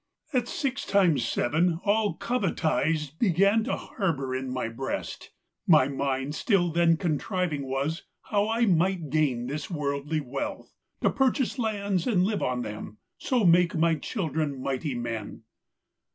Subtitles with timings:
[0.33, 5.29] At six times seven all covetise Began to harbour in my breast;
[5.67, 11.59] My mind still then contriving was How I might gain this worldly wealth; To purchase
[11.59, 15.43] lands and live on them, So make my children mighty men.